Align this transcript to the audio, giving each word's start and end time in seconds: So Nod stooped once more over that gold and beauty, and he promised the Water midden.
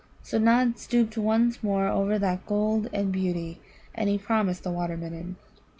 So 0.23 0.39
Nod 0.39 0.79
stooped 0.79 1.15
once 1.15 1.61
more 1.61 1.87
over 1.87 2.17
that 2.17 2.47
gold 2.47 2.89
and 2.91 3.11
beauty, 3.11 3.59
and 3.93 4.09
he 4.09 4.17
promised 4.17 4.63
the 4.63 4.71
Water 4.71 4.97
midden. 4.97 5.35